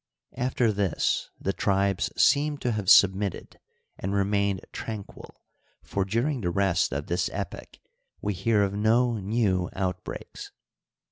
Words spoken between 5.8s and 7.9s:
for during the rest of this epoch